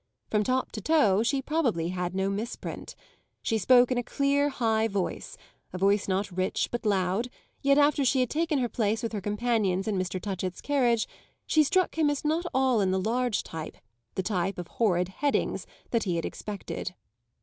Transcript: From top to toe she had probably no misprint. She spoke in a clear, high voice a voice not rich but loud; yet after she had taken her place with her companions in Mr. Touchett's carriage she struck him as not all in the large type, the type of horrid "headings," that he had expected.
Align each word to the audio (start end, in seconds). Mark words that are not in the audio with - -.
From 0.31 0.43
top 0.43 0.71
to 0.71 0.81
toe 0.81 1.21
she 1.21 1.35
had 1.35 1.45
probably 1.45 1.91
no 2.11 2.27
misprint. 2.27 2.95
She 3.43 3.59
spoke 3.59 3.91
in 3.91 3.99
a 3.99 4.03
clear, 4.03 4.49
high 4.49 4.87
voice 4.87 5.37
a 5.73 5.77
voice 5.77 6.07
not 6.07 6.31
rich 6.35 6.69
but 6.71 6.87
loud; 6.87 7.29
yet 7.61 7.77
after 7.77 8.03
she 8.03 8.19
had 8.19 8.29
taken 8.31 8.57
her 8.57 8.67
place 8.67 9.03
with 9.03 9.13
her 9.13 9.21
companions 9.21 9.87
in 9.87 9.99
Mr. 9.99 10.19
Touchett's 10.19 10.59
carriage 10.59 11.07
she 11.45 11.63
struck 11.63 11.99
him 11.99 12.09
as 12.09 12.25
not 12.25 12.47
all 12.51 12.81
in 12.81 12.89
the 12.89 12.99
large 12.99 13.43
type, 13.43 13.77
the 14.15 14.23
type 14.23 14.57
of 14.57 14.65
horrid 14.69 15.09
"headings," 15.09 15.67
that 15.91 16.05
he 16.05 16.15
had 16.15 16.25
expected. 16.25 16.95